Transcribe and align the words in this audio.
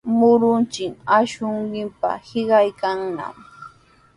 Murunqachik 0.17 0.93
akshunchikqa 1.17 2.11
hiqaykannami. 2.27 3.43